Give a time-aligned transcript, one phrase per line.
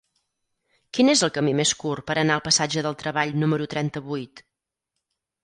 [0.97, 4.45] Quin és el camí més curt per anar al passatge del Treball número trenta-vuit?